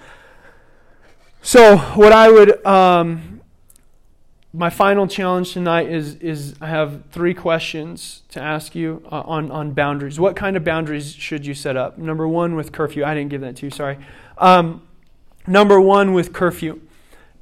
[1.42, 3.42] So, what I would, um,
[4.54, 9.50] my final challenge tonight is, is I have three questions to ask you uh, on,
[9.50, 10.20] on boundaries.
[10.20, 11.98] What kind of boundaries should you set up?
[11.98, 13.06] Number one, with curfew.
[13.06, 13.98] I didn't give that to you, sorry.
[14.38, 14.86] Um,
[15.48, 16.82] number one, with curfew.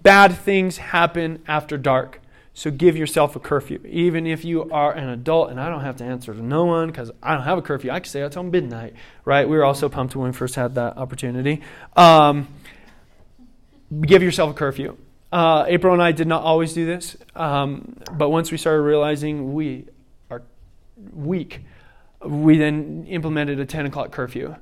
[0.02, 2.22] Bad things happen after dark.
[2.54, 3.80] So give yourself a curfew.
[3.86, 6.88] Even if you are an adult, and I don't have to answer to no one
[6.88, 7.90] because I don't have a curfew.
[7.90, 9.48] I can stay out till midnight, right?
[9.48, 11.62] We were also pumped when we first had that opportunity.
[11.96, 12.50] Um,
[14.02, 14.98] give yourself a curfew.
[15.32, 19.54] Uh, April and I did not always do this, um, but once we started realizing
[19.54, 19.86] we
[20.30, 20.42] are
[21.14, 21.62] weak,
[22.26, 24.56] we then implemented a 10 o'clock curfew.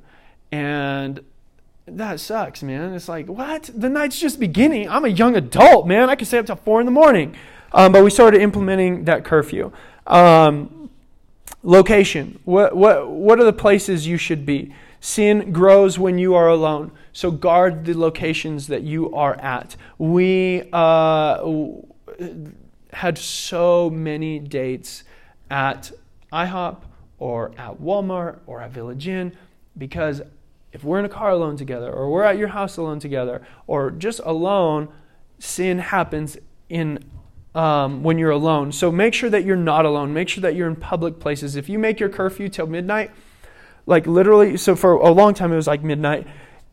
[0.51, 1.21] And
[1.87, 2.93] that sucks, man.
[2.93, 3.69] It's like, what?
[3.73, 4.89] The night's just beginning.
[4.89, 6.09] I'm a young adult, man.
[6.09, 7.35] I can stay up till 4 in the morning.
[7.71, 9.71] Um, but we started implementing that curfew.
[10.05, 10.89] Um,
[11.63, 12.39] location.
[12.45, 14.73] What, what, what are the places you should be?
[14.99, 16.91] Sin grows when you are alone.
[17.13, 19.75] So guard the locations that you are at.
[19.97, 21.45] We uh,
[22.93, 25.03] had so many dates
[25.49, 25.91] at
[26.33, 26.81] IHOP
[27.19, 29.35] or at Walmart or at Village Inn
[29.77, 30.21] because
[30.77, 33.89] if we're in a car alone together or we're at your house alone together or
[33.89, 34.87] just alone,
[35.39, 36.37] sin happens
[36.69, 37.03] in
[37.55, 38.71] um, when you're alone.
[38.71, 40.13] So make sure that you're not alone.
[40.13, 41.55] Make sure that you're in public places.
[41.55, 43.09] If you make your curfew till midnight,
[43.87, 46.27] like literally, so for a long time it was like midnight.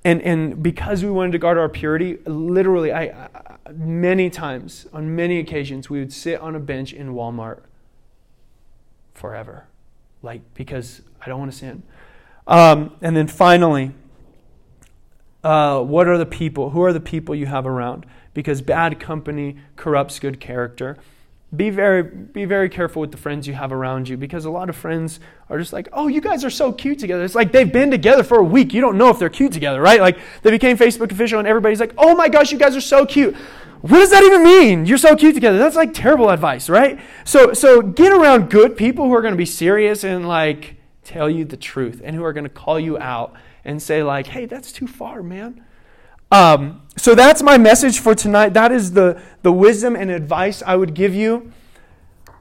[0.04, 5.16] And, and because we wanted to guard our purity, literally, I, I, many times, on
[5.16, 7.60] many occasions, we would sit on a bench in Walmart
[9.14, 9.64] forever.
[10.20, 11.84] like because I don't want to sin.
[12.46, 13.92] Um, and then finally,
[15.42, 16.70] uh, what are the people?
[16.70, 18.06] Who are the people you have around?
[18.32, 20.96] Because bad company corrupts good character.
[21.54, 24.68] Be very, be very careful with the friends you have around you because a lot
[24.68, 27.22] of friends are just like, oh, you guys are so cute together.
[27.22, 28.74] It's like they've been together for a week.
[28.74, 30.00] You don't know if they're cute together, right?
[30.00, 33.06] Like they became Facebook official and everybody's like, oh my gosh, you guys are so
[33.06, 33.36] cute.
[33.82, 34.86] What does that even mean?
[34.86, 35.58] You're so cute together.
[35.58, 36.98] That's like terrible advice, right?
[37.24, 41.28] So, so get around good people who are going to be serious and like tell
[41.28, 43.34] you the truth and who are going to call you out
[43.64, 45.64] and say like, hey, that's too far, man.
[46.30, 48.54] Um, so that's my message for tonight.
[48.54, 51.52] That is the, the wisdom and advice I would give you.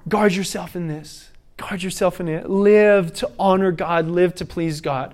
[0.07, 1.30] Guard yourself in this.
[1.57, 2.49] Guard yourself in it.
[2.49, 4.07] Live to honor God.
[4.07, 5.14] Live to please God.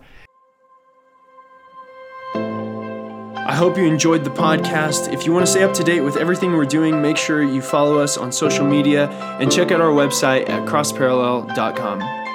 [2.33, 5.11] I hope you enjoyed the podcast.
[5.11, 7.61] If you want to stay up to date with everything we're doing, make sure you
[7.61, 12.28] follow us on social media and check out our website at crossparallel.com.